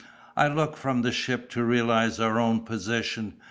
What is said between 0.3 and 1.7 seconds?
I looked from the ship to